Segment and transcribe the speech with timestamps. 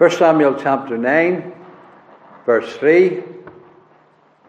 [0.00, 1.52] 1 Samuel chapter 9,
[2.46, 3.22] verse 3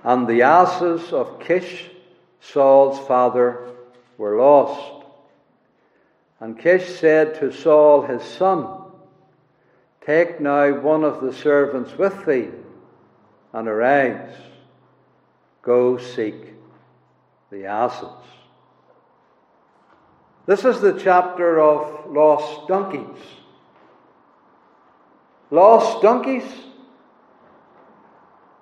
[0.02, 1.90] And the asses of Kish,
[2.40, 3.74] Saul's father,
[4.18, 5.06] were lost.
[6.40, 8.66] And Kish said to Saul his son,
[10.06, 12.48] Take now one of the servants with thee,
[13.52, 14.34] and arise,
[15.64, 16.54] go seek
[17.52, 18.08] the asses.
[20.46, 23.41] This is the chapter of lost donkeys.
[25.52, 26.50] Lost donkeys?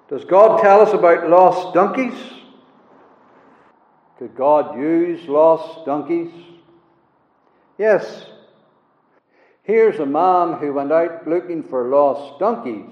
[0.09, 2.19] Does God tell us about lost donkeys?
[4.17, 6.33] Could God use lost donkeys?
[7.77, 8.25] Yes.
[9.63, 12.91] Here's a man who went out looking for lost donkeys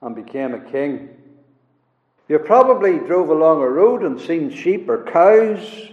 [0.00, 1.10] and became a king.
[2.28, 5.90] You probably drove along a road and seen sheep or cows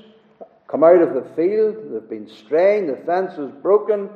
[0.68, 1.76] come out of the field.
[1.92, 4.10] They've been straying, the fence is broken,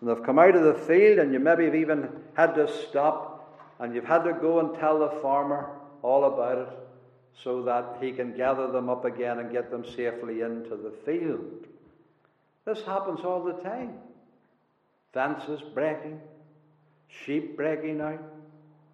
[0.00, 3.58] and they've come out of the field, and you maybe have even had to stop,
[3.78, 5.70] and you've had to go and tell the farmer
[6.02, 6.68] all about it
[7.42, 11.66] so that he can gather them up again and get them safely into the field.
[12.64, 13.94] This happens all the time.
[15.12, 16.20] Fences breaking,
[17.08, 18.22] sheep breaking out,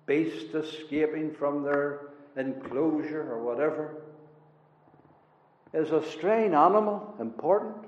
[0.07, 2.01] beasts escaping from their
[2.37, 3.97] enclosure or whatever.
[5.73, 7.86] Is a straying animal important?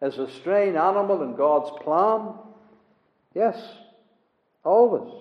[0.00, 2.34] Is a straying animal in God's plan?
[3.34, 3.56] Yes,
[4.64, 5.12] always.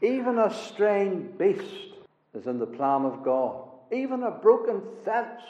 [0.00, 1.94] Even a straying beast
[2.34, 3.68] is in the plan of God.
[3.92, 5.42] Even a broken fence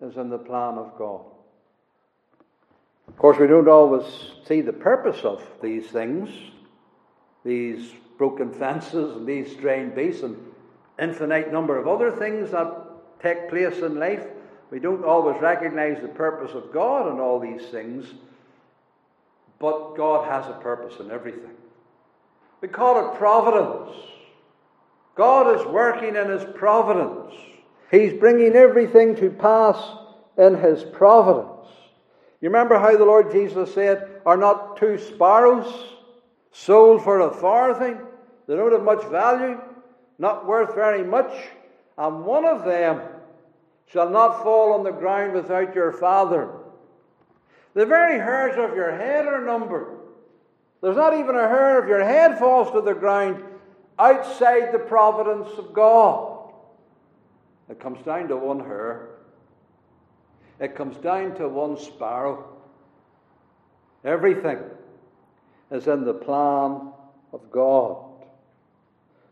[0.00, 1.22] is in the plan of God.
[3.08, 4.04] Of course, we don't always
[4.46, 6.30] see the purpose of these things,
[7.44, 10.36] these broken fences and these straying beasts and
[10.98, 12.72] infinite number of other things that
[13.20, 14.26] take place in life.
[14.70, 18.06] We don't always recognize the purpose of God in all these things,
[19.58, 21.50] but God has a purpose in everything.
[22.60, 23.96] We call it providence.
[25.16, 27.34] God is working in His providence.
[27.90, 29.76] He's bringing everything to pass
[30.38, 31.68] in His providence.
[32.40, 35.66] You remember how the Lord Jesus said, Are not two sparrows
[36.52, 37.98] sold for a farthing?
[38.46, 39.60] They don't have much value,
[40.18, 41.32] not worth very much
[42.00, 43.02] and one of them
[43.92, 46.50] shall not fall on the ground without your Father.
[47.74, 49.98] The very hairs of your head are numbered.
[50.80, 53.42] There's not even a hair of your head falls to the ground
[53.98, 56.52] outside the providence of God.
[57.68, 59.10] It comes down to one hair.
[60.58, 62.56] It comes down to one sparrow.
[64.04, 64.58] Everything
[65.70, 66.92] is in the plan
[67.32, 68.04] of God.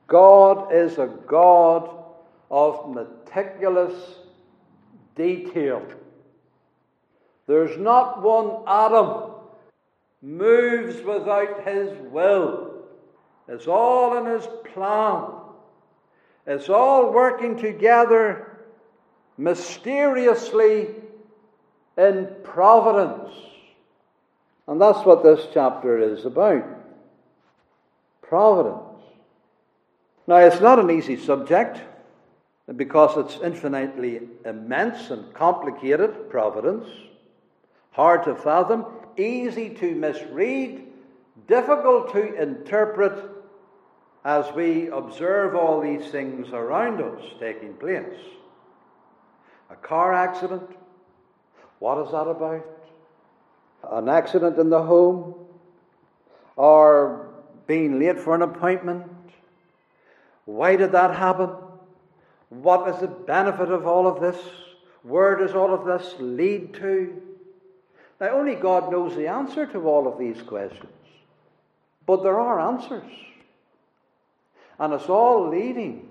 [0.07, 1.91] God is a God
[2.51, 3.93] of meticulous
[5.19, 5.83] detail.
[7.47, 9.33] There's not one atom
[10.23, 12.85] moves without his will.
[13.49, 15.25] It's all in his plan.
[16.47, 18.59] It's all working together
[19.37, 20.89] mysteriously
[21.97, 23.35] in providence.
[24.67, 26.65] And that's what this chapter is about.
[28.23, 28.83] Providence.
[30.27, 31.81] Now, it's not an easy subject
[32.77, 36.87] because it's infinitely immense and complicated, providence,
[37.93, 38.85] hard to fathom,
[39.17, 40.85] easy to misread,
[41.47, 43.31] difficult to interpret
[44.25, 48.19] as we observe all these things around us taking place.
[49.71, 50.69] A car accident,
[51.79, 52.67] what is that about?
[53.91, 55.35] An accident in the home,
[56.57, 57.29] or
[57.67, 59.11] being late for an appointment.
[60.45, 61.51] Why did that happen?
[62.49, 64.39] What is the benefit of all of this?
[65.03, 67.23] Where does all of this lead to?
[68.21, 70.93] Now, only God knows the answer to all of these questions.
[72.07, 73.11] But there are answers.
[74.79, 76.09] And it's all leading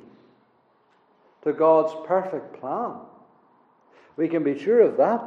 [1.43, 2.93] to God's perfect plan.
[4.15, 5.23] We can be sure of that.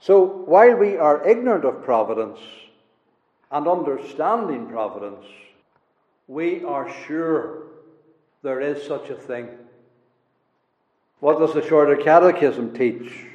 [0.00, 2.38] So, while we are ignorant of providence
[3.50, 5.24] and understanding providence,
[6.28, 7.64] we are sure
[8.42, 9.48] there is such a thing
[11.20, 13.26] what does the Shorter Catechism teach?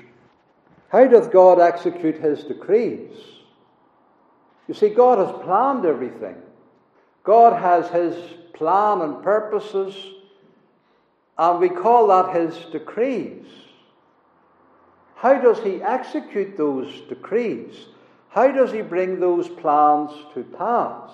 [0.89, 3.11] How doth God execute his decrees?
[4.67, 6.35] You see, God has planned everything.
[7.23, 8.15] God has his
[8.53, 9.95] plan and purposes,
[11.37, 13.45] and we call that his decrees.
[15.15, 17.87] How does he execute those decrees?
[18.29, 21.11] How does he bring those plans to pass?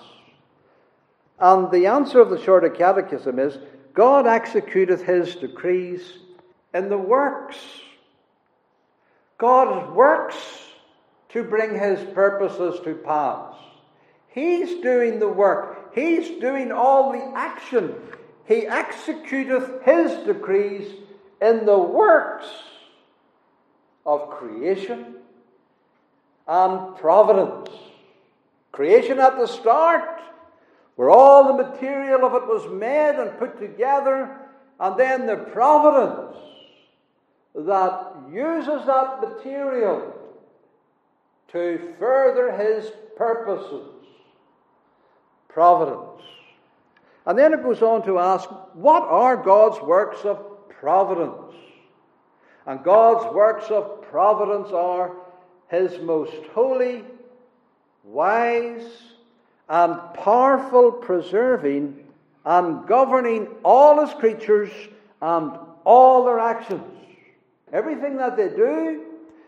[1.38, 3.58] And the answer of the Shorter Catechism is
[3.94, 6.18] God executeth his decrees
[6.74, 7.56] in the works.
[9.38, 10.36] God works
[11.30, 13.54] to bring his purposes to pass.
[14.28, 15.94] He's doing the work.
[15.94, 17.94] He's doing all the action.
[18.44, 20.92] He executeth his decrees
[21.40, 22.46] in the works
[24.04, 25.16] of creation
[26.46, 27.70] and providence.
[28.72, 30.20] Creation at the start,
[30.96, 34.36] where all the material of it was made and put together,
[34.78, 36.36] and then the providence
[37.54, 40.14] that uses that material
[41.48, 43.86] to further his purposes.
[45.48, 46.22] Providence.
[47.26, 51.54] And then it goes on to ask, what are God's works of providence?
[52.66, 55.16] And God's works of providence are
[55.68, 57.04] his most holy,
[58.04, 58.88] wise,
[59.68, 62.04] and powerful preserving
[62.44, 64.70] and governing all his creatures
[65.20, 65.52] and
[65.84, 66.99] all their actions.
[67.72, 69.04] Everything that they do,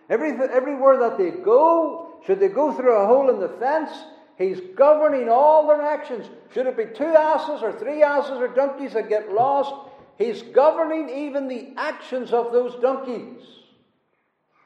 [0.09, 3.91] everything, everywhere that they go, should they go through a hole in the fence,
[4.39, 6.27] he's governing all their actions.
[6.55, 9.75] Should it be two asses or three asses or donkeys that get lost,
[10.19, 13.43] he's governing even the actions of those donkeys.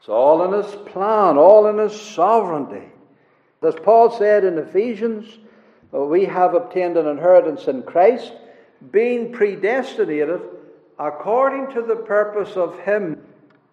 [0.00, 2.88] It's all in his plan, all in his sovereignty.
[3.62, 5.38] As Paul said in Ephesians,
[5.93, 8.32] uh, we have obtained an inheritance in Christ,
[8.93, 10.41] being predestinated
[10.99, 13.23] according to the purpose of Him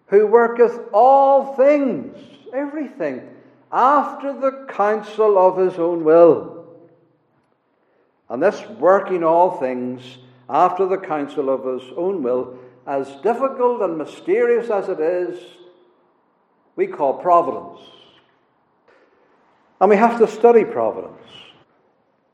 [0.07, 2.17] who worketh all things,
[2.53, 3.27] everything,
[3.71, 6.65] after the counsel of His own will.
[8.29, 10.01] And this working all things
[10.49, 15.39] after the counsel of His own will, as difficult and mysterious as it is,
[16.75, 17.79] we call providence.
[19.79, 21.21] And we have to study providence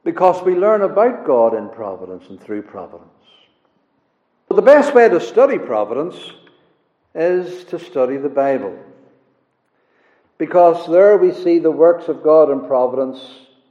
[0.04, 3.10] because we learn about God in providence and through providence.
[4.48, 6.16] But the best way to study providence
[7.20, 8.80] is to study the Bible.
[10.38, 13.20] Because there we see the works of God and providence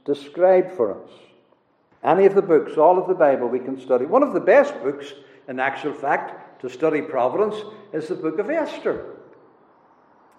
[0.05, 1.09] described for us.
[2.03, 4.05] Any of the books, all of the Bible, we can study.
[4.05, 5.13] One of the best books,
[5.47, 7.55] in actual fact, to study providence
[7.91, 9.15] is the book of Esther.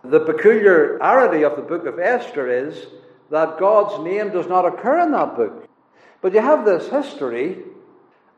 [0.04, 2.86] The peculiarity of the book of Esther is
[3.30, 5.68] that God's name does not occur in that book.
[6.22, 7.58] But you have this history,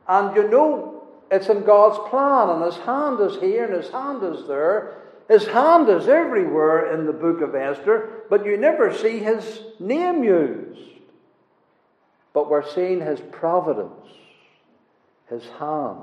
[0.08, 1.01] and you know
[1.32, 4.98] it's in God's plan, and His hand is here and His hand is there.
[5.28, 10.22] His hand is everywhere in the book of Esther, but you never see His name
[10.22, 10.78] used.
[12.32, 14.06] But we're seeing His providence,
[15.28, 16.00] His hand.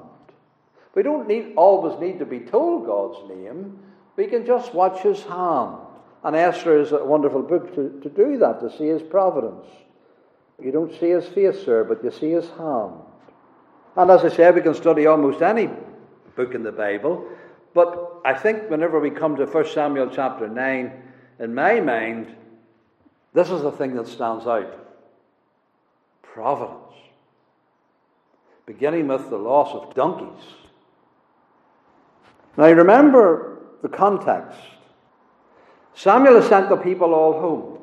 [0.95, 3.79] We don't need, always need to be told God's name.
[4.15, 5.75] We can just watch His hand.
[6.23, 9.65] And Esther is a wonderful book to, to do that, to see His providence.
[10.61, 12.95] You don't see his face, sir, but you see his hand.
[13.95, 15.69] And as I said, we can study almost any
[16.35, 17.27] book in the Bible.
[17.73, 21.03] But I think whenever we come to 1 Samuel chapter 9,
[21.39, 22.35] in my mind,
[23.33, 24.75] this is the thing that stands out
[26.21, 26.93] providence.
[28.65, 30.45] Beginning with the loss of donkeys.
[32.55, 34.59] Now remember the context.
[35.95, 37.78] Samuel has sent the people all home.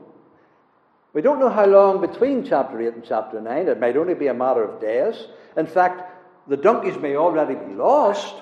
[1.16, 3.68] We don't know how long between chapter 8 and chapter 9.
[3.68, 5.16] It might only be a matter of days.
[5.56, 6.02] In fact,
[6.46, 8.34] the donkeys may already be lost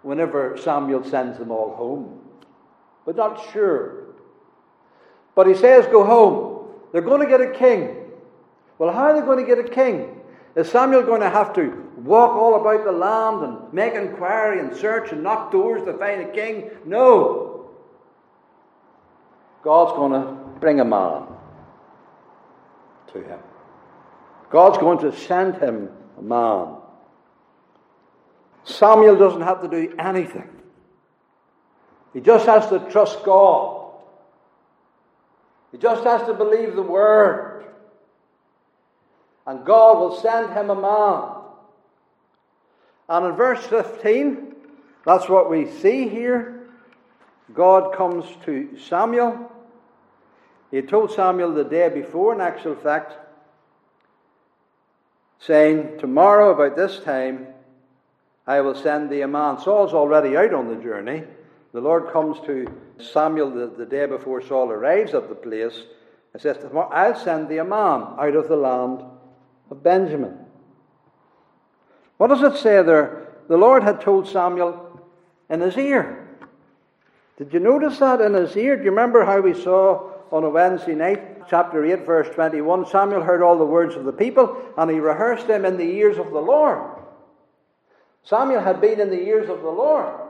[0.00, 2.22] whenever Samuel sends them all home.
[3.04, 4.04] But not sure.
[5.34, 6.70] But he says, Go home.
[6.92, 7.94] They're going to get a king.
[8.78, 10.18] Well, how are they going to get a king?
[10.56, 14.74] Is Samuel going to have to walk all about the land and make inquiry and
[14.74, 16.70] search and knock doors to find a king?
[16.86, 17.68] No.
[19.62, 21.33] God's going to bring a man
[23.14, 23.38] to him.
[24.50, 26.76] God's going to send him a man.
[28.64, 30.48] Samuel doesn't have to do anything.
[32.12, 33.92] He just has to trust God.
[35.72, 37.64] He just has to believe the word.
[39.46, 41.30] And God will send him a man.
[43.08, 44.54] And in verse 15,
[45.04, 46.68] that's what we see here.
[47.52, 49.50] God comes to Samuel
[50.74, 53.14] he had told Samuel the day before, in actual fact,
[55.38, 57.46] saying, Tomorrow, about this time,
[58.44, 59.60] I will send thee a man.
[59.60, 61.22] Saul's already out on the journey.
[61.72, 62.66] The Lord comes to
[62.98, 65.80] Samuel the, the day before Saul arrives at the place
[66.32, 69.04] and says, I'll send thee a man out of the land
[69.70, 70.36] of Benjamin.
[72.16, 73.28] What does it say there?
[73.46, 75.00] The Lord had told Samuel
[75.48, 76.26] in his ear.
[77.38, 78.74] Did you notice that in his ear?
[78.74, 83.22] Do you remember how we saw on a Wednesday night, chapter 8, verse 21, Samuel
[83.22, 86.30] heard all the words of the people and he rehearsed them in the ears of
[86.30, 87.00] the Lord.
[88.24, 90.20] Samuel had been in the ears of the Lord.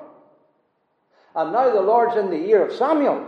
[1.37, 3.25] And now the Lord's in the ear of Samuel.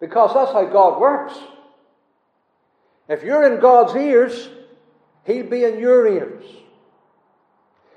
[0.00, 1.34] Because that's how God works.
[3.08, 4.48] If you're in God's ears,
[5.24, 6.44] He'll be in your ears.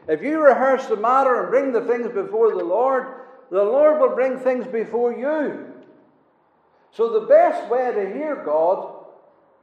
[0.08, 3.05] If you rehearse the matter and bring the things before the Lord,
[3.50, 5.71] the Lord will bring things before you.
[6.94, 8.96] So, the best way to hear God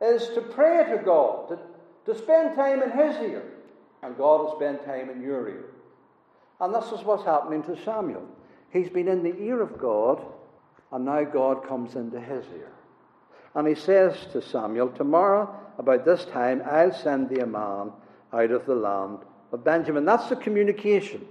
[0.01, 1.59] is to pray to God, to,
[2.07, 3.43] to spend time in His ear,
[4.03, 5.65] and God will spend time in your ear.
[6.61, 8.27] And this is what's happening to Samuel.
[8.71, 10.25] He's been in the ear of God,
[10.93, 12.73] and now God comes into his ear.
[13.55, 17.93] And he says to Samuel, Tomorrow, about this time, I'll send thee a man
[18.33, 19.19] out of the land
[19.53, 20.05] of Benjamin.
[20.05, 21.27] That's the communication.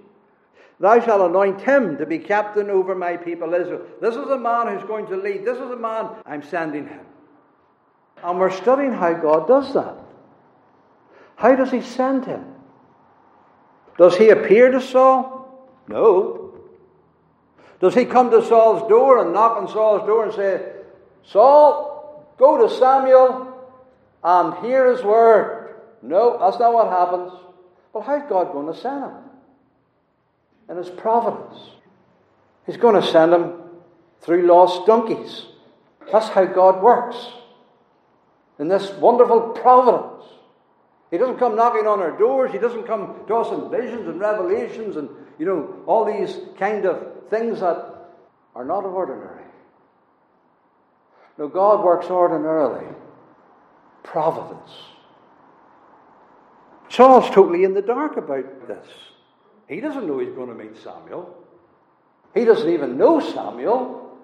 [0.80, 3.82] Thou shalt anoint him to be captain over my people Israel.
[4.00, 5.44] This is a man who's going to lead.
[5.44, 7.06] This is a man I'm sending him.
[8.24, 9.96] And we're studying how God does that.
[11.36, 12.46] How does he send him?
[13.98, 15.68] Does he appear to Saul?
[15.88, 16.54] No.
[17.80, 20.74] Does he come to Saul's door and knock on Saul's door and say,
[21.24, 23.54] Saul, go to Samuel
[24.24, 25.76] and hear his word?
[26.02, 27.32] No, that's not what happens.
[27.94, 29.27] Well, how's God going to send him?
[30.70, 31.58] In his providence.
[32.66, 33.54] He's going to send him
[34.22, 35.46] through lost donkeys.
[36.12, 37.16] That's how God works.
[38.60, 40.24] In this wonderful providence.
[41.12, 42.52] He doesn't come knocking on our doors.
[42.52, 45.10] He doesn't come to us in visions and revelations and,
[45.40, 48.12] you know, all these kind of things that
[48.56, 49.44] are not ordinary.
[51.38, 52.86] No, God works ordinarily.
[54.04, 54.72] Providence.
[56.90, 58.88] Saul's totally in the dark about this.
[59.68, 61.36] He doesn't know he's going to meet Samuel.
[62.34, 64.18] He doesn't even know Samuel.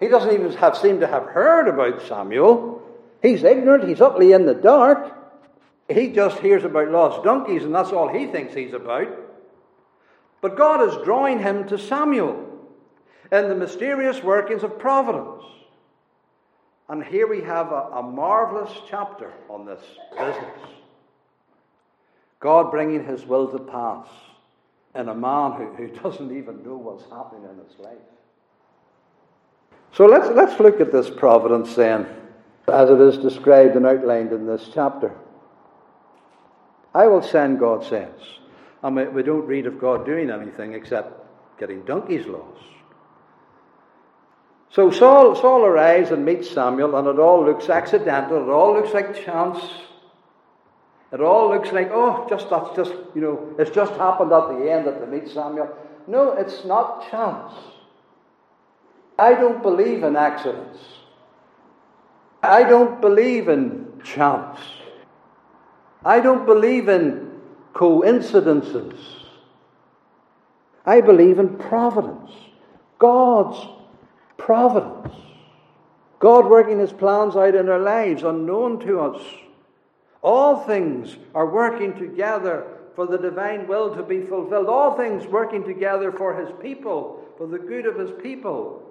[0.00, 2.82] He doesn't even have seem to have heard about Samuel.
[3.22, 3.88] He's ignorant.
[3.88, 5.14] He's utterly in the dark.
[5.88, 9.08] He just hears about lost donkeys, and that's all he thinks he's about.
[10.40, 12.44] But God is drawing him to Samuel
[13.32, 15.42] in the mysterious workings of providence.
[16.88, 19.82] And here we have a, a marvelous chapter on this
[20.16, 20.70] business.
[22.40, 24.06] God bringing his will to pass
[24.94, 27.98] in a man who, who doesn't even know what's happening in his life.
[29.92, 32.06] So let's, let's look at this providence then,
[32.66, 35.14] as it is described and outlined in this chapter.
[36.94, 38.20] I will send, God says.
[38.82, 41.12] And we, we don't read of God doing anything except
[41.58, 42.62] getting donkeys lost.
[44.70, 48.42] So Saul, Saul arrives and meets Samuel, and it all looks accidental.
[48.42, 49.60] It all looks like chance.
[51.12, 54.70] It all looks like, oh, just that's just, you know, it's just happened at the
[54.70, 55.74] end that they meet Samuel.
[56.06, 57.54] No, it's not chance.
[59.18, 60.78] I don't believe in accidents.
[62.42, 64.60] I don't believe in chance.
[66.04, 67.40] I don't believe in
[67.74, 69.00] coincidences.
[70.86, 72.30] I believe in providence.
[72.98, 73.66] God's
[74.36, 75.14] providence.
[76.18, 79.22] God working his plans out in our lives, unknown to us.
[80.22, 84.66] All things are working together for the divine will to be fulfilled.
[84.66, 88.82] All things working together for his people, for the good of his people.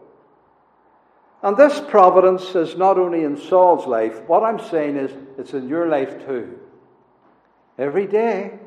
[1.44, 5.68] And this providence is not only in Saul's life, what I'm saying is it's in
[5.68, 6.58] your life too.
[7.78, 8.58] Every day.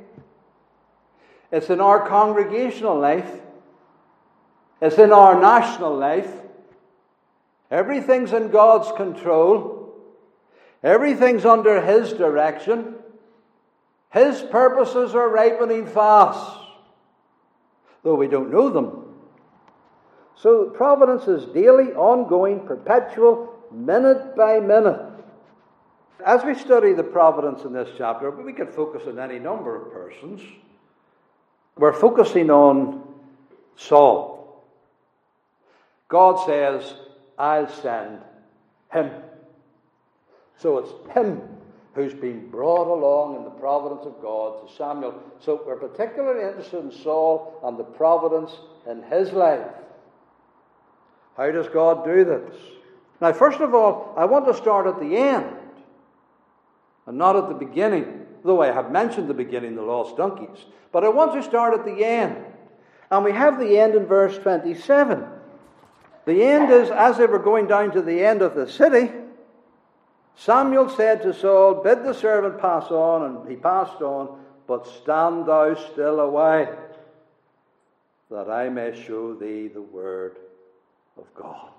[1.50, 3.30] It's in our congregational life.
[4.80, 6.30] It's in our national life.
[7.70, 9.79] Everything's in God's control.
[10.82, 12.94] Everything's under His direction.
[14.12, 16.58] His purposes are ripening fast,
[18.02, 19.06] though we don't know them.
[20.36, 25.06] So providence is daily, ongoing, perpetual, minute by minute.
[26.24, 29.92] As we study the providence in this chapter, we could focus on any number of
[29.92, 30.40] persons.
[31.76, 33.02] We're focusing on
[33.76, 34.64] Saul.
[36.08, 36.94] God says,
[37.38, 38.18] I'll send
[38.92, 39.10] him.
[40.60, 41.40] So it's him
[41.94, 45.14] who's been brought along in the providence of God to Samuel.
[45.40, 48.52] So we're particularly interested in Saul and the providence
[48.88, 49.66] in his life.
[51.36, 52.54] How does God do this?
[53.20, 55.56] Now, first of all, I want to start at the end
[57.06, 60.64] and not at the beginning, though I have mentioned the beginning, the lost donkeys.
[60.92, 62.36] But I want to start at the end.
[63.10, 65.24] And we have the end in verse 27.
[66.26, 69.10] The end is as they were going down to the end of the city,
[70.36, 75.46] Samuel said to Saul, Bid the servant pass on, and he passed on, but stand
[75.46, 76.68] thou still away,
[78.30, 80.36] that I may show thee the word
[81.18, 81.70] of God.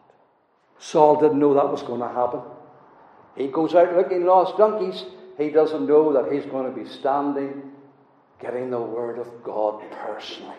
[0.77, 2.41] Saul didn't know that was going to happen.
[3.35, 5.05] He goes out looking lost donkeys.
[5.37, 7.71] He doesn't know that he's going to be standing,
[8.39, 10.57] getting the word of God personally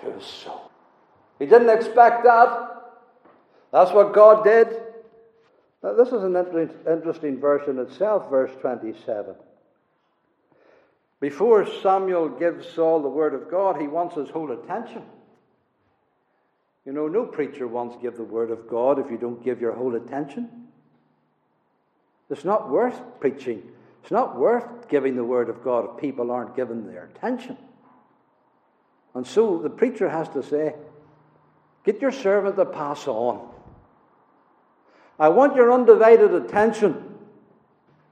[0.00, 0.70] to his soul.
[1.38, 2.70] He didn't expect that.
[3.72, 4.68] That's what God did.
[5.84, 6.34] Now, this is an
[6.90, 9.34] interesting verse in itself, verse 27.
[11.20, 15.02] Before Samuel gives Saul the word of God, he wants his whole attention.
[16.86, 19.60] You know, no preacher wants to give the word of God if you don't give
[19.60, 20.68] your whole attention.
[22.30, 23.62] It's not worth preaching.
[24.02, 27.58] It's not worth giving the word of God if people aren't given their attention.
[29.14, 30.76] And so the preacher has to say,
[31.84, 33.50] Get your servant to pass on.
[35.18, 37.14] I want your undivided attention.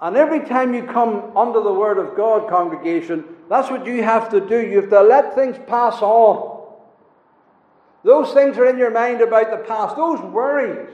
[0.00, 4.30] And every time you come under the Word of God, congregation, that's what you have
[4.30, 4.61] to do.
[4.61, 6.61] You have to let things pass on.
[8.04, 10.90] Those things are in your mind about the past, those worries,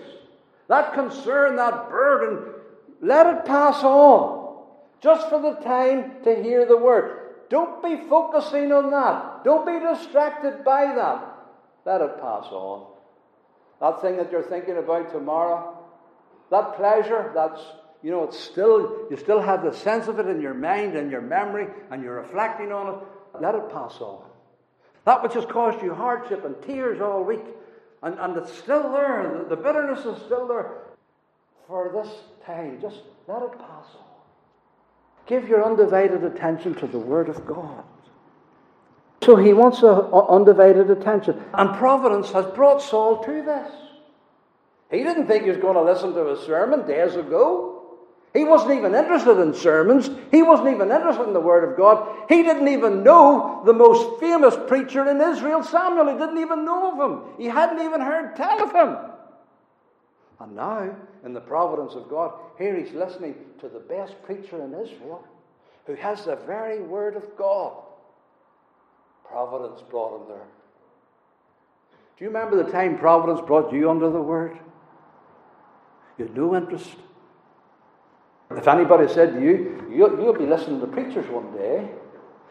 [0.69, 2.53] that concern, that burden,
[3.01, 4.65] let it pass on.
[5.01, 7.19] Just for the time to hear the Word.
[7.49, 9.45] Don't be focusing on that.
[9.45, 11.25] Don't be distracted by that.
[11.87, 12.87] Let it pass on.
[13.81, 15.78] That thing that you're thinking about tomorrow,
[16.51, 17.61] that pleasure, that's,
[18.03, 21.11] you know, it's still, you still have the sense of it in your mind and
[21.11, 23.41] your memory, and you're reflecting on it.
[23.41, 24.25] Let it pass on.
[25.05, 27.45] That which has caused you hardship and tears all week,
[28.03, 30.83] and, and it's still there, the, bitterness is still there.
[31.67, 32.13] For this
[32.45, 34.05] time, just let it pass on.
[35.27, 37.85] Give your undivided attention to the Word of God.
[39.23, 41.43] So he wants a undivided attention.
[41.53, 43.71] And providence has brought Saul to this.
[44.91, 47.75] He didn't think he was going to listen to a sermon days ago.
[48.35, 50.11] He wasn't even interested in sermons.
[50.31, 52.27] He wasn't even interested in the Word of God.
[52.29, 56.13] He didn't even know the most famous preacher in Israel, Samuel.
[56.13, 57.23] He didn't even know of him.
[57.39, 58.97] He hadn't even heard tell of him.
[60.41, 64.73] And now, in the providence of God, here he's listening to the best preacher in
[64.75, 65.25] Israel
[65.87, 67.73] who has the very Word of God.
[69.27, 70.47] Providence brought him there.
[72.17, 74.59] Do you remember the time Providence brought you under the Word?
[76.19, 76.97] You had no interest.
[78.51, 81.89] If anybody said to you, you'll, you'll be listening to preachers one day,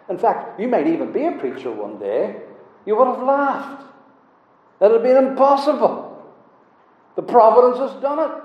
[0.10, 2.42] in fact, you might even be a preacher one day,
[2.86, 3.84] you would have laughed.
[4.80, 6.26] That would have been impossible.
[7.16, 8.44] The providence has done it.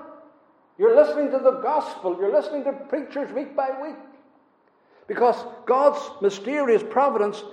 [0.78, 3.96] You're listening to the gospel, you're listening to preachers week by week.
[5.06, 7.44] Because God's mysterious providence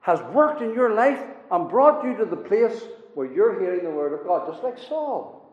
[0.00, 2.82] has worked in your life and brought you to the place
[3.14, 5.43] where you're hearing the word of God, just like Saul.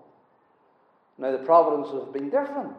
[1.17, 2.74] Now, the providence has been different.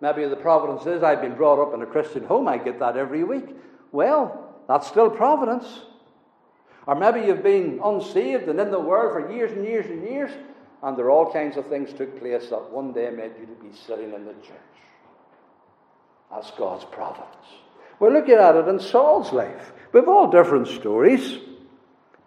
[0.00, 2.96] Maybe the providence is I've been brought up in a Christian home, I get that
[2.96, 3.48] every week.
[3.90, 5.66] Well, that's still providence.
[6.86, 10.30] Or maybe you've been unsaved and in the world for years and years and years,
[10.82, 13.62] and there are all kinds of things took place that one day made you to
[13.62, 14.78] be sitting in the church.
[16.30, 17.34] That's God's providence.
[17.98, 19.72] We're looking at it in Saul's life.
[19.92, 21.38] We've all different stories,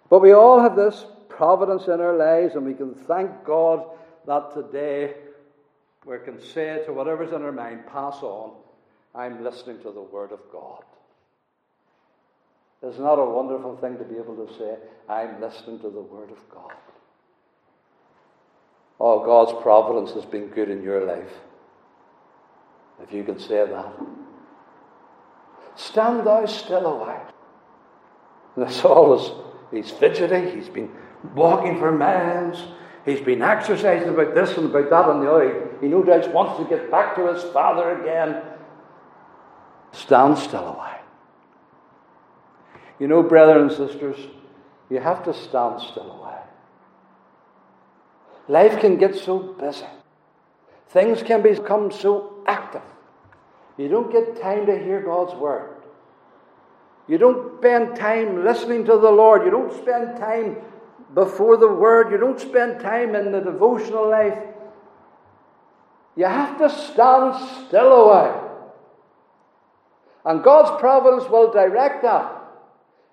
[0.09, 3.85] but we all have this providence in our lives, and we can thank God
[4.25, 5.15] that today
[6.05, 8.51] we can say to whatever's in our mind, pass on.
[9.13, 10.83] I'm listening to the Word of God.
[12.83, 16.01] It's not that a wonderful thing to be able to say, I'm listening to the
[16.01, 16.73] Word of God.
[18.99, 21.31] Oh, God's providence has been good in your life.
[23.01, 23.93] If you can say that.
[25.75, 27.33] Stand thou still a while.
[28.55, 29.31] And Saul is
[29.71, 30.91] he's fidgety, he's been
[31.35, 32.63] walking for miles,
[33.05, 35.77] he's been exercising about this and about that and the other.
[35.81, 38.41] He no doubt wants to get back to his father again.
[39.91, 40.99] Stand still a while.
[42.99, 44.17] You know, brothers and sisters,
[44.89, 46.49] you have to stand still a while.
[48.47, 49.85] Life can get so busy.
[50.89, 52.81] Things can become so active.
[53.77, 55.77] You don't get time to hear God's word.
[57.07, 59.43] You don't spend time listening to the Lord.
[59.43, 60.57] You don't spend time
[61.13, 62.11] before the word.
[62.11, 64.37] You don't spend time in the devotional life.
[66.15, 68.73] You have to stand still a while.
[70.25, 72.37] And God's providence will direct that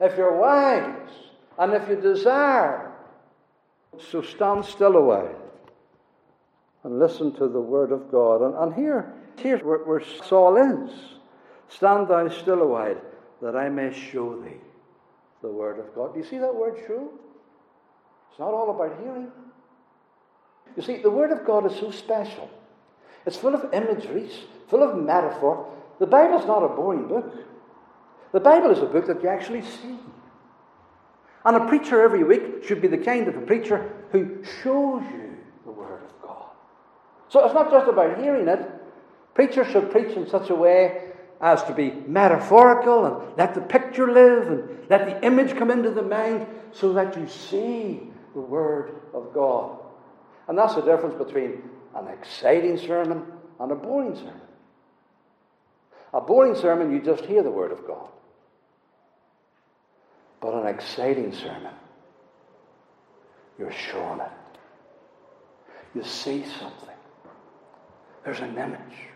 [0.01, 1.11] if you're wise
[1.59, 2.89] and if you desire
[4.11, 5.35] so stand still a while
[6.85, 8.43] and listen to the word of God.
[8.43, 10.91] And, and here, here's where, where Saul is.
[11.69, 13.01] Stand thou still a while,
[13.43, 14.57] that I may show thee
[15.43, 16.15] the word of God.
[16.15, 17.11] Do you see that word show?
[18.31, 19.31] It's not all about hearing.
[20.77, 22.49] You see, the word of God is so special.
[23.27, 24.33] It's full of imageries,
[24.69, 25.69] full of metaphor.
[25.99, 27.35] The Bible's not a boring book.
[28.33, 29.99] The Bible is a book that you actually see.
[31.45, 35.37] And a preacher every week should be the kind of a preacher who shows you
[35.65, 36.47] the Word of God.
[37.29, 38.71] So it's not just about hearing it.
[39.35, 44.11] Preachers should preach in such a way as to be metaphorical and let the picture
[44.11, 48.95] live and let the image come into the mind so that you see the Word
[49.15, 49.79] of God.
[50.49, 51.63] And that's the difference between
[51.95, 53.25] an exciting sermon
[53.61, 54.41] and a boring sermon.
[56.15, 58.09] A boring sermon, you just hear the Word of God.
[60.41, 61.75] But an exciting sermon,
[63.59, 64.31] you're shown it.
[65.95, 66.89] You see something.
[68.25, 69.09] There's an image.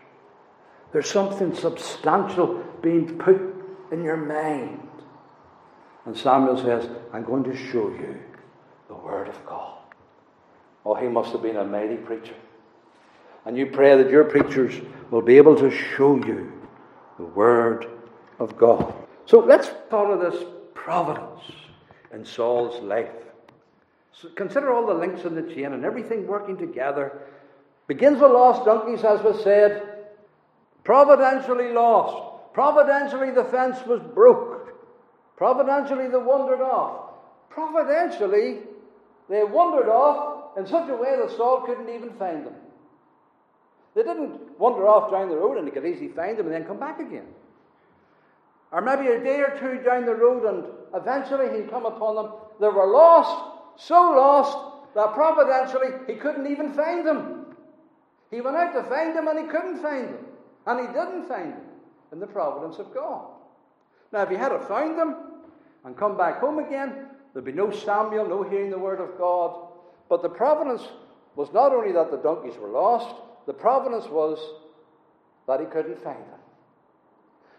[0.91, 3.41] There's something substantial being put
[3.91, 4.87] in your mind.
[6.05, 8.19] And Samuel says, I'm going to show you
[8.87, 9.77] the Word of God.
[10.85, 12.35] Oh, he must have been a mighty preacher.
[13.45, 14.73] And you pray that your preachers
[15.11, 16.51] will be able to show you
[17.17, 17.87] the Word
[18.39, 18.93] of God.
[19.25, 20.43] So let's follow this
[20.73, 21.41] providence
[22.11, 23.09] in Saul's life.
[24.11, 27.19] So consider all the links in the chain and everything working together.
[27.87, 29.83] Begins with lost donkeys, as was said.
[30.83, 32.53] Providentially lost.
[32.53, 34.73] Providentially, the fence was broke.
[35.35, 37.13] Providentially, they wandered off.
[37.49, 38.59] Providentially,
[39.29, 42.55] they wandered off in such a way that Saul couldn't even find them.
[43.95, 46.65] They didn't wander off down the road and he could easily find them and then
[46.65, 47.27] come back again.
[48.71, 52.31] Or maybe a day or two down the road and eventually he'd come upon them.
[52.59, 54.57] They were lost, so lost
[54.95, 57.55] that providentially he couldn't even find them.
[58.31, 60.25] He went out to find them and he couldn't find them.
[60.65, 61.65] And he didn't find them
[62.11, 63.25] in the providence of God.
[64.11, 65.15] Now, if he had found them
[65.85, 69.67] and come back home again, there'd be no Samuel, no hearing the word of God.
[70.09, 70.87] But the providence
[71.35, 73.15] was not only that the donkeys were lost,
[73.45, 74.39] the providence was
[75.47, 76.39] that he couldn't find them.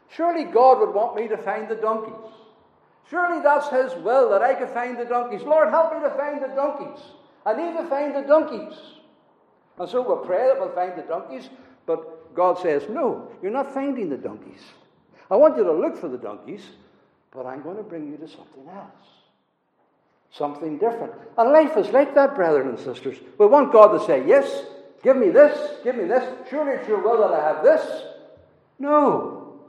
[0.09, 2.33] Surely God would want me to find the donkeys.
[3.11, 5.43] Surely that's His will that I could find the donkeys.
[5.43, 7.05] Lord, help me to find the donkeys.
[7.45, 8.79] I need to find the donkeys.
[9.79, 11.51] And so we'll pray that we'll find the donkeys,
[11.85, 14.63] but God says, No, you're not finding the donkeys.
[15.31, 16.65] I want you to look for the donkeys,
[17.33, 19.14] but I'm going to bring you to something else.
[20.37, 21.13] Something different.
[21.39, 23.19] And life is like that, brethren and sisters.
[23.39, 24.65] We want God to say, Yes,
[25.05, 26.25] Give me this, give me this.
[26.49, 28.05] Surely it's your will that I have this.
[28.79, 29.61] No.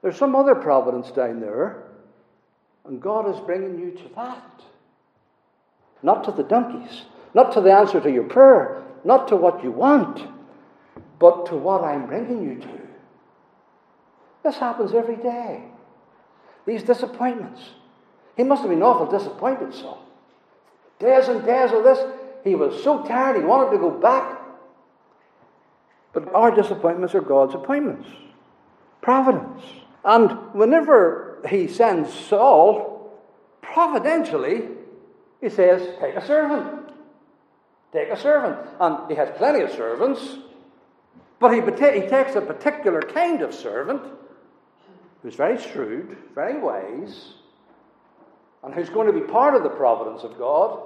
[0.00, 1.84] There's some other providence down there,
[2.86, 4.62] and God is bringing you to that.
[6.02, 7.02] Not to the donkeys,
[7.34, 10.26] not to the answer to your prayer, not to what you want,
[11.18, 12.80] but to what I'm bringing you to.
[14.44, 15.62] This happens every day.
[16.66, 17.60] These disappointments.
[18.36, 19.98] He must have been awful disappointed, so.
[20.98, 21.98] Days and days of this.
[22.42, 24.38] He was so tired, he wanted to go back.
[26.12, 28.08] But our disappointments are God's appointments.
[29.00, 29.62] Providence.
[30.04, 33.12] And whenever he sends Saul,
[33.62, 34.68] providentially,
[35.40, 36.92] he says, Take a servant.
[37.92, 38.58] Take a servant.
[38.80, 40.38] And he has plenty of servants,
[41.38, 44.02] but he, he takes a particular kind of servant
[45.22, 47.34] who's very shrewd, very wise,
[48.64, 50.80] and who's going to be part of the providence of God.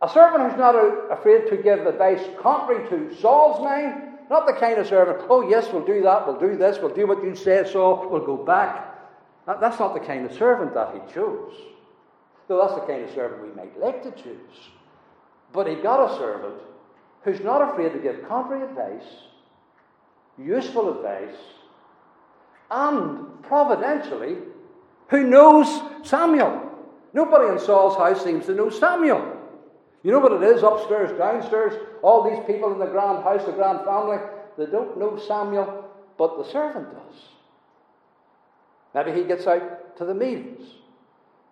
[0.00, 0.74] A servant who's not
[1.10, 5.68] afraid to give advice contrary to Saul's mind, not the kind of servant, oh, yes,
[5.72, 8.88] we'll do that, we'll do this, we'll do what you say, so we'll go back.
[9.46, 11.52] That's not the kind of servant that he chose.
[12.48, 14.70] Though that's the kind of servant we might like to choose.
[15.52, 16.54] But he got a servant
[17.22, 19.08] who's not afraid to give contrary advice,
[20.38, 21.36] useful advice,
[22.70, 24.38] and providentially,
[25.08, 25.66] who knows
[26.02, 26.70] Samuel.
[27.12, 29.38] Nobody in Saul's house seems to know Samuel.
[30.02, 31.74] You know what it is upstairs, downstairs?
[32.02, 34.18] All these people in the grand house, the grand family,
[34.58, 35.88] they don't know Samuel,
[36.18, 37.22] but the servant does.
[38.94, 40.66] Maybe he gets out to the meetings.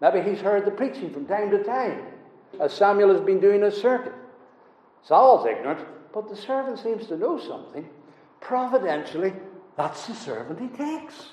[0.01, 2.03] Maybe he's heard the preaching from time to time,
[2.61, 4.15] as Samuel has been doing his circuit.
[5.03, 7.89] Saul's ignorant, but the servant seems to know something.
[8.41, 9.33] Providentially,
[9.77, 11.27] that's the servant he takes.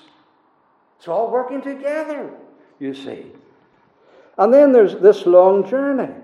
[0.98, 2.30] It's all working together,
[2.78, 3.26] you see.
[4.36, 6.14] And then there's this long journey.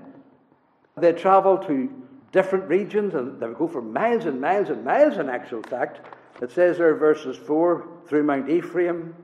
[0.97, 1.90] They travel to
[2.33, 6.01] different regions and they go for miles and miles and miles in actual fact.
[6.40, 9.14] It says there, verses 4 through Mount Ephraim,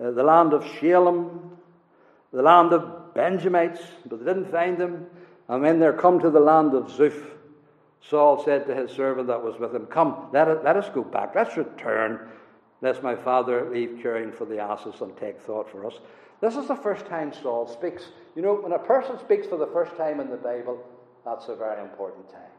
[0.00, 1.50] uh, the land of Shalim,
[2.32, 5.06] the land of Benjamites, but they didn't find them.
[5.48, 7.24] And when they come to the land of Zuph,
[8.00, 11.02] Saul said to his servant that was with him, Come, let, it, let us go
[11.02, 12.28] back, let's return,
[12.82, 15.94] lest my father leave caring for the asses and take thought for us.
[16.44, 18.02] This is the first time Saul speaks.
[18.36, 20.78] You know, when a person speaks for the first time in the Bible,
[21.24, 22.52] that's a very important time.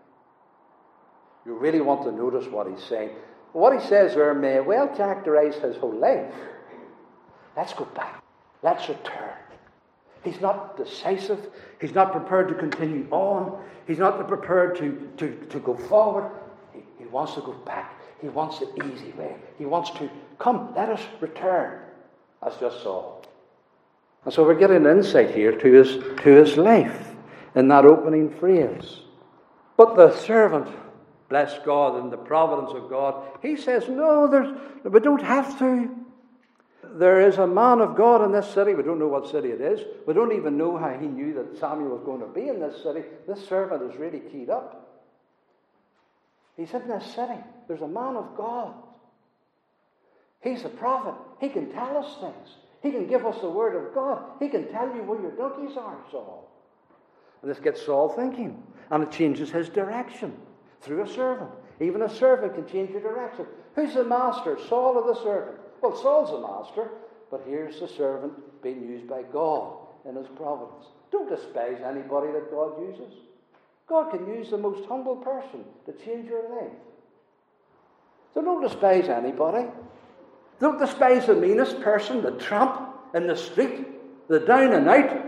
[1.45, 3.11] You really want to notice what he's saying.
[3.53, 6.33] What he says there may well characterize his whole life.
[7.55, 8.23] Let's go back.
[8.63, 9.37] Let's return.
[10.23, 11.51] He's not decisive.
[11.79, 13.63] He's not prepared to continue on.
[13.85, 16.31] He's not prepared to, to, to go forward.
[16.73, 18.01] He, he wants to go back.
[18.19, 19.35] He wants the easy way.
[19.59, 21.81] He wants to come, let us return,
[22.43, 23.21] as just Saul.
[24.25, 27.15] And so we're getting insight here to his, to his life
[27.53, 29.01] in that opening phrase.
[29.77, 30.67] But the servant
[31.29, 33.23] bless God and the providence of God.
[33.41, 35.89] He says, No, there's, we don't have to.
[36.83, 38.73] There is a man of God in this city.
[38.73, 39.81] We don't know what city it is.
[40.07, 42.81] We don't even know how he knew that Samuel was going to be in this
[42.83, 43.03] city.
[43.27, 45.03] This servant is really keyed up.
[46.55, 47.37] He's in this city.
[47.67, 48.73] There's a man of God.
[50.41, 51.15] He's a prophet.
[51.39, 52.55] He can tell us things.
[52.85, 54.21] He can give us the word of God.
[54.39, 56.47] He can tell you where your donkeys are, Saul.
[57.41, 58.61] And this gets Saul thinking.
[58.91, 60.37] And it changes his direction
[60.81, 61.49] through a servant.
[61.81, 63.47] Even a servant can change your direction.
[63.73, 65.57] Who's the master, Saul or the servant?
[65.81, 66.91] Well, Saul's the master,
[67.31, 70.85] but here's the servant being used by God in his providence.
[71.11, 73.13] Don't despise anybody that God uses.
[73.89, 76.77] God can use the most humble person to change your life.
[78.35, 79.67] So don't despise anybody.
[80.59, 83.87] Don't despise the meanest person, the tramp in the street,
[84.27, 85.23] the down and out.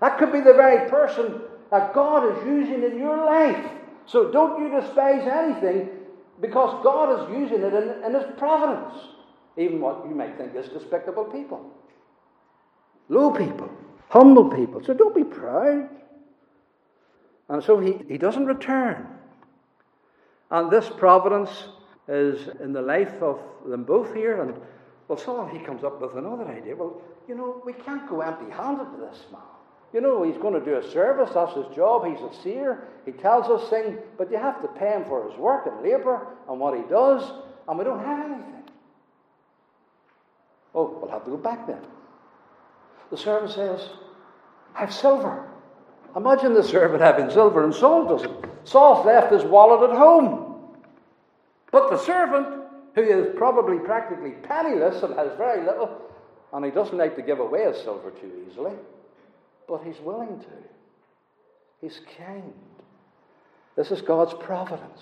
[0.00, 3.70] That could be the very person that God is using in your life.
[4.06, 5.88] So don't you despise anything
[6.40, 8.94] because God is using it in, in His providence.
[9.56, 11.70] Even what you might think is despicable people,
[13.08, 13.70] low people,
[14.08, 14.82] humble people.
[14.82, 15.88] So don't be proud.
[17.48, 19.06] And so he, he doesn't return.
[20.50, 21.50] And this providence
[22.10, 24.42] is in the life of them both here.
[24.42, 24.54] And
[25.08, 26.76] well, Saul, he comes up with another idea.
[26.76, 29.40] Well, you know, we can't go empty handed to this man.
[29.92, 32.06] You know, he's going to do a service, that's his job.
[32.06, 35.36] He's a seer, he tells us things, but you have to pay him for his
[35.38, 37.28] work and labour and what he does,
[37.68, 38.62] and we don't have anything.
[40.74, 41.80] Oh, we'll have to go back then.
[43.10, 43.88] The servant says,
[44.76, 45.48] I have silver.
[46.14, 48.44] Imagine the servant having silver and Saul doesn't.
[48.64, 50.49] Saul's left his wallet at home.
[51.70, 56.00] But the servant, who is probably practically penniless and has very little,
[56.52, 58.72] and he doesn't like to give away his silver too easily,
[59.68, 60.46] but he's willing to.
[61.80, 62.52] He's kind.
[63.76, 65.00] This is God's providence.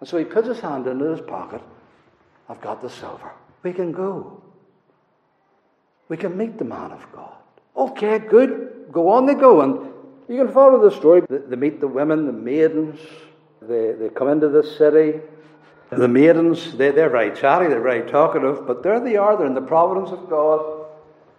[0.00, 1.60] And so he puts his hand into his pocket.
[2.48, 3.32] I've got the silver.
[3.62, 4.42] We can go.
[6.08, 7.34] We can meet the man of God.
[7.76, 8.86] Okay, good.
[8.92, 9.62] Go on, they go.
[9.62, 9.92] And
[10.28, 11.22] you can follow the story.
[11.28, 13.00] They meet the women, the maidens.
[13.60, 15.20] They, they come into the city.
[15.90, 19.54] The maidens, they, they're very chatty, they're very talkative, but there they are, they're in
[19.54, 20.86] the providence of God.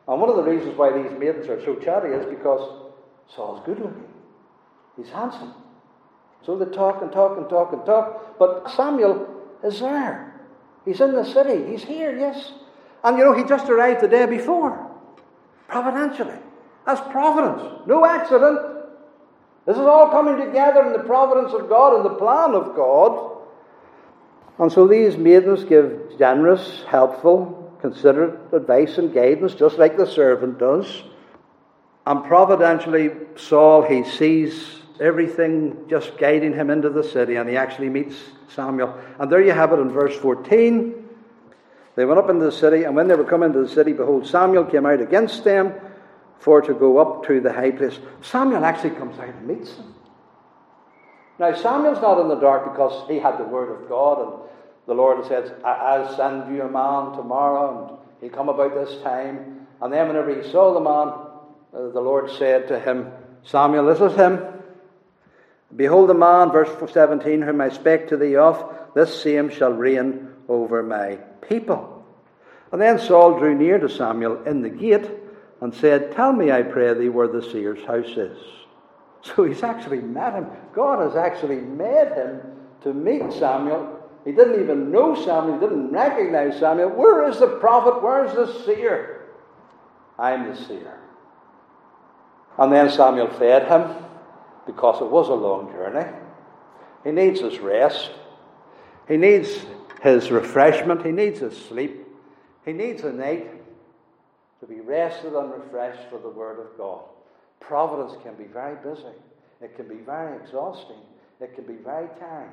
[0.07, 2.87] And one of the reasons why these maidens are so chatty is because
[3.35, 4.05] Saul's good looking.
[4.95, 5.53] He's handsome.
[6.45, 8.39] So they talk and talk and talk and talk.
[8.39, 9.27] But Samuel
[9.63, 10.39] is there.
[10.85, 11.69] He's in the city.
[11.69, 12.53] He's here, yes.
[13.03, 14.89] And you know, he just arrived the day before.
[15.67, 16.37] Providentially.
[16.85, 17.81] That's providence.
[17.85, 18.59] No accident.
[19.65, 23.36] This is all coming together in the providence of God and the plan of God.
[24.59, 30.57] And so these maidens give generous, helpful, considerate advice and guidance, just like the servant
[30.57, 31.03] does.
[32.05, 37.89] And providentially, Saul, he sees everything just guiding him into the city, and he actually
[37.89, 38.15] meets
[38.47, 38.97] Samuel.
[39.19, 41.05] And there you have it in verse 14.
[41.95, 44.27] They went up into the city, and when they were come into the city, behold,
[44.27, 45.73] Samuel came out against them
[46.39, 47.99] for to go up to the high place.
[48.21, 49.93] Samuel actually comes out and meets them.
[51.39, 54.49] Now, Samuel's not in the dark because he had the word of God, and
[54.87, 59.67] the Lord says, I'll send you a man tomorrow, and he'll come about this time.
[59.81, 61.13] And then, whenever he saw the man,
[61.73, 63.11] uh, the Lord said to him,
[63.43, 64.39] Samuel, this is him.
[65.75, 70.29] Behold the man, verse 17, whom I spake to thee of, this same shall reign
[70.47, 72.05] over my people.
[72.71, 75.09] And then Saul drew near to Samuel in the gate
[75.61, 78.37] and said, Tell me, I pray thee, where the seer's house is.
[79.21, 80.47] So he's actually met him.
[80.73, 82.41] God has actually made him
[82.81, 83.99] to meet Samuel.
[84.23, 86.89] He didn't even know Samuel, he didn't recognize Samuel.
[86.89, 88.01] Where is the prophet?
[88.01, 89.27] Where is the seer?
[90.19, 90.99] I'm the seer.
[92.57, 93.95] And then Samuel fed him
[94.65, 96.09] because it was a long journey.
[97.03, 98.11] He needs his rest,
[99.07, 99.65] he needs
[100.01, 102.05] his refreshment, he needs his sleep,
[102.65, 103.49] he needs a night
[104.59, 107.03] to be rested and refreshed for the Word of God.
[107.59, 109.15] Providence can be very busy,
[109.61, 111.01] it can be very exhausting,
[111.39, 112.51] it can be very tiring.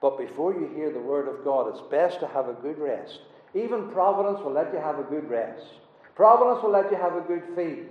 [0.00, 3.20] But before you hear the Word of God, it's best to have a good rest.
[3.54, 5.64] Even Providence will let you have a good rest.
[6.14, 7.86] Providence will let you have a good feed.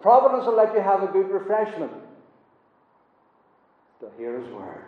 [0.00, 1.92] Providence will let you have a good refreshment.
[4.00, 4.84] To hear His Word.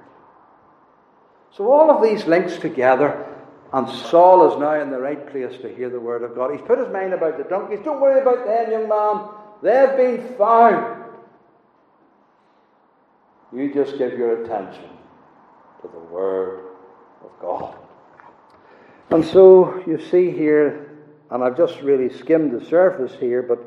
[1.56, 3.24] So all of these links together
[3.74, 6.52] and Saul is now in the right place to hear the word of God.
[6.52, 7.80] He's put his mind about the donkeys.
[7.84, 9.28] Don't worry about them, young man.
[9.62, 11.04] They've been found.
[13.52, 14.90] You just give your attention
[15.82, 16.64] to the word
[17.22, 17.76] of God.
[19.10, 20.90] And so you see here,
[21.30, 23.58] and I've just really skimmed the surface here, but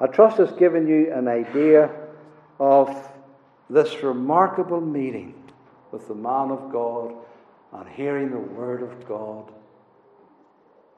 [0.00, 1.90] I trust it's given you an idea
[2.58, 3.08] of
[3.70, 5.34] this remarkable meeting
[5.92, 7.14] with the man of God
[7.72, 9.52] and hearing the word of God.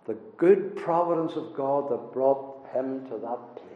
[0.06, 3.67] The good providence of God that brought him to that place.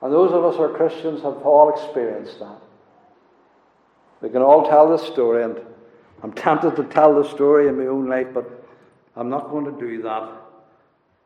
[0.00, 2.60] And those of us who are Christians have all experienced that.
[4.20, 5.60] We can all tell this story, and
[6.22, 8.64] I'm tempted to tell the story in my own life, but
[9.16, 10.30] I'm not going to do that.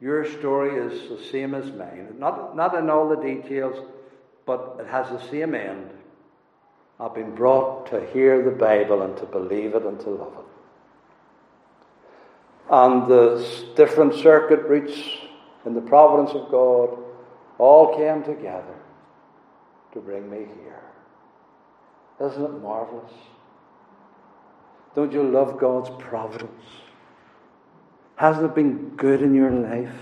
[0.01, 2.17] Your story is the same as mine.
[2.19, 3.79] Not, not in all the details,
[4.47, 5.91] but it has the same end.
[6.99, 10.45] I've been brought to hear the Bible and to believe it and to love it.
[12.71, 14.99] And the different circuit routes
[15.67, 16.99] in the providence of God
[17.59, 18.75] all came together
[19.93, 20.83] to bring me here.
[22.21, 23.13] Isn't it marvelous?
[24.95, 26.65] Don't you love God's providence?
[28.17, 29.95] Hasn't it been good in your life?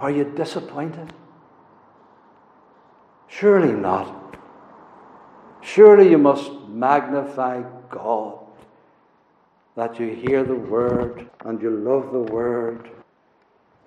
[0.00, 1.12] Are you disappointed?
[3.28, 4.36] Surely not.
[5.60, 8.38] Surely you must magnify God
[9.76, 12.90] that you hear the word and you love the word,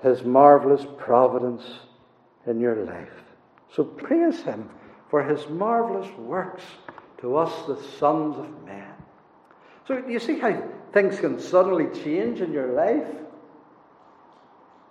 [0.02, 1.64] His marvelous providence
[2.48, 3.24] in your life.
[3.74, 4.70] So praise Him
[5.10, 6.64] for His marvelous works
[7.20, 8.94] to us, the sons of men.
[9.88, 10.62] So you see how
[10.94, 13.08] things can suddenly change in your life?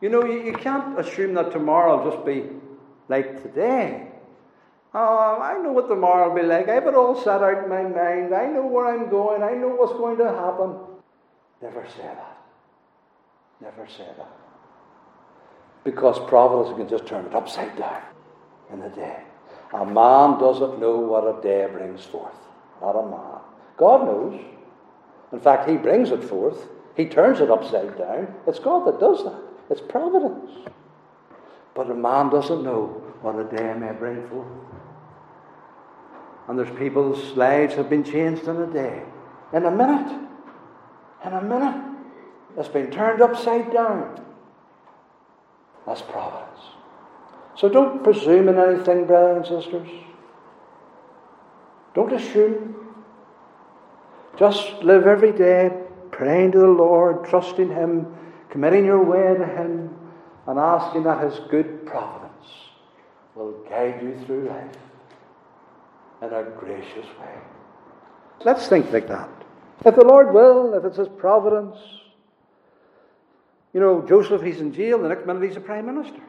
[0.01, 2.45] You know, you, you can't assume that tomorrow will just be
[3.09, 4.09] like today.
[4.93, 6.69] Oh, I know what tomorrow will be like.
[6.69, 8.35] I have it all set out in my mind.
[8.35, 9.43] I know where I'm going.
[9.43, 10.77] I know what's going to happen.
[11.63, 12.39] Never say that.
[13.61, 14.40] Never say that.
[15.85, 18.03] Because providence can just turn it upside down
[18.73, 19.23] in a day.
[19.73, 22.35] A man doesn't know what a day brings forth.
[22.81, 23.41] Not a man.
[23.77, 24.41] God knows.
[25.33, 26.69] In fact, He brings it forth.
[26.97, 28.35] He turns it upside down.
[28.47, 29.41] It's God that does that.
[29.71, 30.51] It's providence.
[31.75, 32.87] But a man doesn't know
[33.23, 34.49] what a day may bring forth.
[36.49, 39.03] And there's people's lives have been changed in a day.
[39.53, 40.29] In a minute.
[41.25, 41.85] In a minute.
[42.59, 44.21] It's been turned upside down.
[45.87, 46.61] That's providence.
[47.57, 49.89] So don't presume in anything, brothers and sisters.
[51.95, 52.77] Don't assume.
[54.39, 55.71] Just live every day
[56.11, 58.07] praying to the Lord, trusting Him,
[58.51, 59.95] committing your way to Him,
[60.47, 62.47] and asking that His good providence
[63.35, 64.77] will guide you through life
[66.23, 67.39] in a gracious way.
[68.45, 69.31] Let's think like that.
[69.85, 71.77] If the Lord will, if it's His providence,
[73.73, 76.21] you know, Joseph, he's in jail, the next minute he's a prime minister.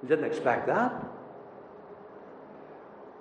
[0.00, 0.92] He didn't expect that.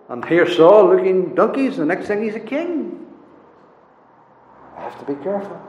[0.09, 3.05] And here Saul looking donkeys, the next thing he's a king.
[4.75, 5.61] I have to be careful.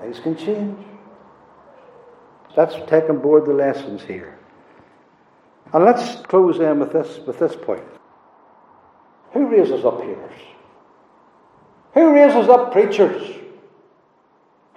[0.00, 0.78] Things can change.
[2.56, 4.38] Let's take on board the lessons here.
[5.72, 7.84] And let's close in with this, with this point.
[9.32, 10.40] Who raises up hearers?
[11.94, 13.36] Who raises up preachers?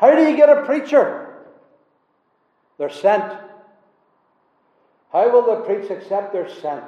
[0.01, 1.27] How do you get a preacher?
[2.79, 3.31] They're sent.
[5.13, 6.83] How will the preach except they're sent?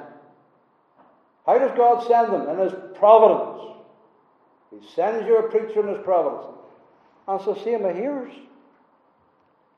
[1.46, 2.48] How does God send them?
[2.48, 3.76] In His providence.
[4.72, 6.58] He sends you a preacher in His providence.
[7.28, 8.32] And so see with hearers.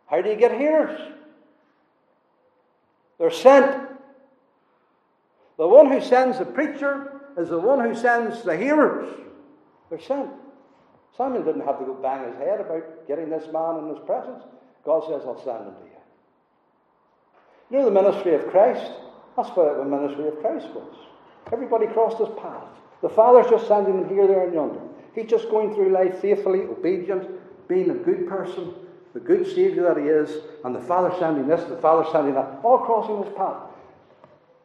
[0.07, 0.99] How do you get hearers?
[3.18, 3.87] They're sent.
[5.59, 9.14] The one who sends the preacher is the one who sends the hearers.
[9.90, 10.31] They're sent.
[11.16, 14.42] Samuel didn't have to go bang his head about getting this man in his presence.
[14.85, 15.96] God says, I'll send him to you.
[17.70, 18.90] You know the ministry of Christ?
[19.37, 20.94] That's what the ministry of Christ was.
[21.52, 22.68] Everybody crossed his path.
[23.02, 24.81] The Father's just sending him here, there, and yonder.
[25.14, 27.29] He's just going through life faithfully, obedient,
[27.68, 28.74] being a good person,
[29.14, 32.61] the good Saviour that he is, and the Father sending this, the Father sending that,
[32.62, 33.62] all crossing his path.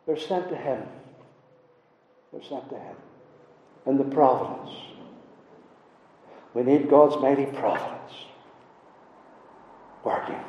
[0.05, 0.83] They're sent to him.
[2.31, 2.95] They're sent to him.
[3.85, 4.90] In the providence.
[6.53, 8.13] We need God's mighty providence
[10.03, 10.39] working,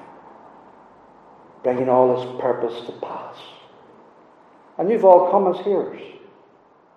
[1.62, 3.36] bringing all his purpose to pass.
[4.78, 6.02] And you've all come as hearers.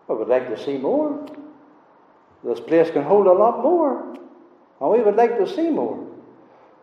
[0.09, 1.25] I would like to see more.
[2.43, 4.15] This place can hold a lot more.
[4.79, 6.07] And we would like to see more.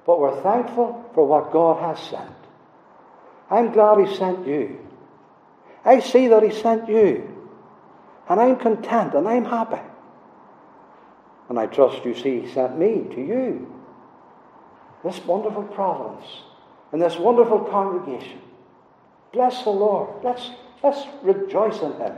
[0.06, 2.30] But we're thankful for what God has sent.
[3.50, 4.78] I'm glad He sent you.
[5.84, 7.28] I see that He sent you.
[8.28, 9.80] And I'm content and I'm happy.
[11.52, 13.70] And I trust you see He sent me to you.
[15.04, 16.24] This wonderful providence
[16.92, 18.40] and this wonderful congregation.
[19.34, 20.24] Bless the Lord.
[20.24, 20.50] Let's,
[20.82, 22.16] let's rejoice in Him.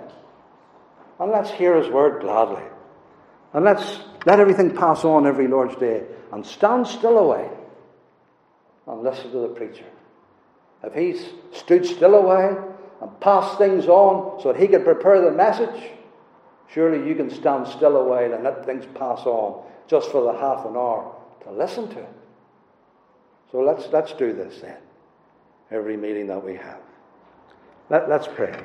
[1.18, 2.62] And let's hear His word gladly.
[3.54, 7.50] And let's let everything pass on every Lord's Day and stand still away
[8.86, 9.86] and listen to the preacher.
[10.84, 12.56] If he's stood still away
[13.02, 15.90] and passed things on so that he could prepare the message,
[16.74, 20.32] Surely you can stand still a while and let things pass on just for the
[20.32, 21.14] half an hour
[21.44, 22.14] to listen to it.
[23.52, 24.78] So let's, let's do this then,
[25.70, 26.80] every meeting that we have.
[27.90, 28.60] Let, let's pray.